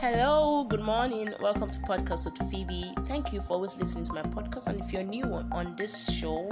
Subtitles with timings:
[0.00, 1.30] Hello, good morning.
[1.42, 2.94] Welcome to Podcast with Phoebe.
[3.00, 4.68] Thank you for always listening to my podcast.
[4.68, 6.48] And if you're new on this show,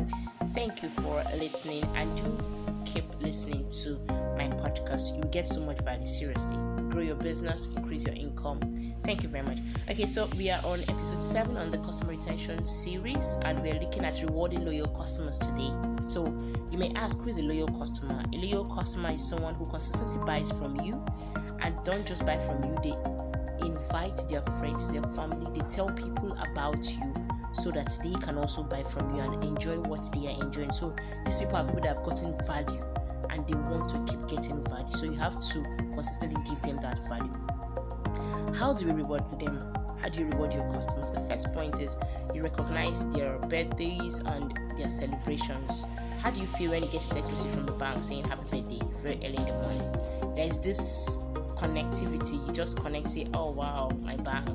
[0.52, 2.36] thank you for listening and do
[2.84, 3.98] keep listening to
[4.36, 5.16] my podcast.
[5.16, 6.58] You get so much value, seriously.
[6.90, 8.60] Grow your business, increase your income.
[9.04, 9.60] Thank you very much.
[9.90, 13.80] Okay, so we are on episode 7 on the customer retention series, and we are
[13.80, 15.72] looking at rewarding loyal customers today.
[16.06, 16.26] So,
[16.70, 18.22] you may ask who is a loyal customer?
[18.30, 21.02] A loyal customer is someone who consistently buys from you
[21.62, 23.27] and don't just buy from you, they
[23.88, 27.14] invite their friends, their family, they tell people about you
[27.52, 30.72] so that they can also buy from you and enjoy what they are enjoying.
[30.72, 32.82] So these people are people that have gotten value
[33.30, 34.92] and they want to keep getting value.
[34.92, 35.62] So you have to
[35.94, 37.32] consistently give them that value.
[38.54, 39.58] How do we reward them?
[40.00, 41.10] How do you reward your customers?
[41.10, 41.96] The first point is
[42.34, 45.86] you recognize their birthdays and their celebrations.
[46.20, 48.60] How do you feel when you get a text message from the bank saying happy
[48.62, 50.34] birthday very early in the morning?
[50.34, 51.18] There is this
[51.58, 52.46] connectivity.
[52.46, 53.28] You just connect, it.
[53.34, 54.48] oh wow, my bank.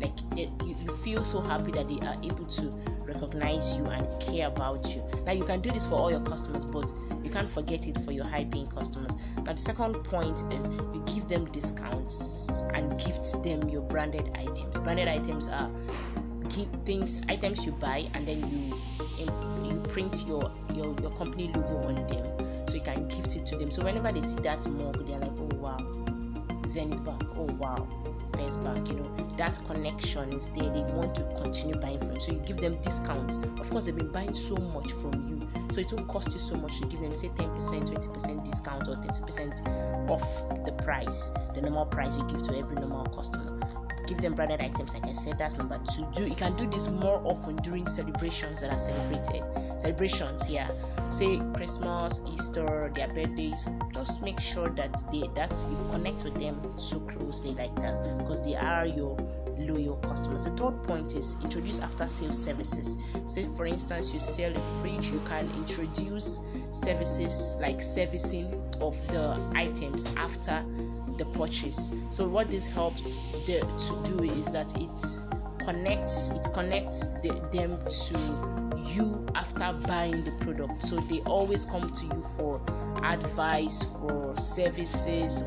[0.00, 2.62] Like you, you feel so happy that they are able to
[3.02, 5.02] recognize you and care about you.
[5.24, 6.92] Now you can do this for all your customers, but
[7.24, 9.16] you can't forget it for your high paying customers.
[9.44, 14.76] Now the second point is you give them discounts and gift them your branded items.
[14.78, 15.70] Branded items are
[16.48, 18.74] keep things items you buy and then you
[19.18, 23.56] you print your your, your company logo on them so you can gift it to
[23.56, 25.97] them so whenever they see that mug they're like oh wow
[26.68, 27.24] zenith bank.
[27.36, 27.86] Oh wow.
[28.32, 29.28] First bank you know.
[29.36, 30.70] That connection is there.
[30.70, 32.20] They want to continue buying from you.
[32.20, 33.38] So you give them discounts.
[33.38, 35.40] Of course they've been buying so much from you.
[35.70, 36.80] So it won't cost you so much.
[36.80, 42.16] To give them say 10% 20% discount or 30% off the price the normal price
[42.18, 43.58] you give to every normal customer.
[44.06, 44.94] Give them branded items.
[44.94, 46.06] Like i said that's number two.
[46.14, 49.42] Do you can do this more often during celebrations that are celebrated
[49.78, 50.68] celebrations yeah
[51.10, 56.60] say christmas easter their birthdays just make sure that they that you connect with them
[56.78, 59.16] so closely like that because they are your
[59.58, 60.44] loyal customers.
[60.44, 62.96] The third point is introduce after sales services.
[63.26, 66.40] Say, for instance, you sell a fridge, you can introduce
[66.72, 68.46] services like servicing
[68.80, 70.64] of the items after
[71.18, 71.92] the purchase.
[72.10, 75.37] So, what this helps the, to do is that it
[75.68, 78.58] connects it connects the, them to
[78.94, 80.82] you after buying the product.
[80.82, 82.58] So they always come to you for
[83.04, 85.42] advice, for services,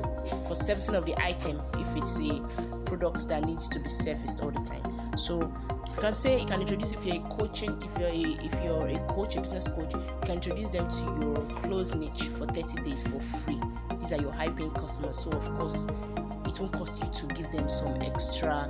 [0.47, 2.39] for servicing of the item if it's a
[2.85, 5.17] product that needs to be serviced all the time.
[5.17, 8.63] So you can say you can introduce if you're a coaching if you're a if
[8.63, 12.45] you're a coach a business coach you can introduce them to your close niche for
[12.45, 13.59] 30 days for free
[13.99, 15.87] these are your high paying customers so of course
[16.45, 18.69] it won't cost you to give them some extra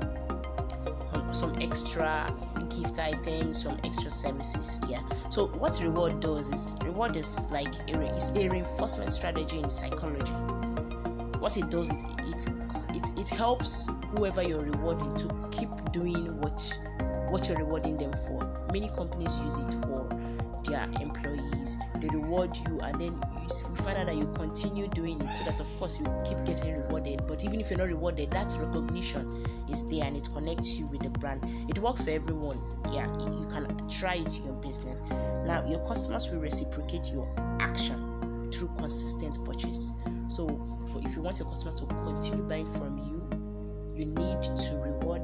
[1.33, 2.33] some extra
[2.69, 5.01] gift items some extra services yeah.
[5.29, 10.31] So what reward does is reward is like a, is a reinforcement strategy in psychology.
[11.39, 12.47] What it does it, it
[12.93, 16.61] it, it helps whoever you're rewarding to keep doing what
[17.29, 18.45] what you're rewarding them for.
[18.73, 20.09] Many companies use it for
[20.63, 25.35] their employees they reward you and then you, find out that you continue doing it
[25.35, 27.21] so that of course you keep getting rewarded.
[27.27, 31.01] But even if you're not rewarded that recognition is there and it connects you with
[31.01, 31.43] the brand.
[31.69, 32.59] It works for everyone.
[32.91, 35.01] Yeah you can try it in your business.
[35.45, 37.27] Now your customers will reciprocate your
[37.59, 39.91] action through consistent purchase.
[40.27, 40.47] So
[40.91, 43.11] for if you want your customers to continue buying from you
[43.95, 44.80] you need to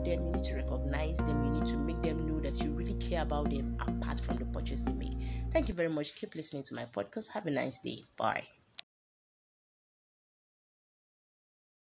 [0.08, 2.96] them you need to recognize them you need to make them know that you really
[2.96, 5.14] care about them apart from the purchase they make.
[5.52, 6.16] Thank you very much.
[6.16, 7.32] Keep listening to my podcast.
[7.32, 8.04] Have a nice day.
[8.18, 8.57] Bye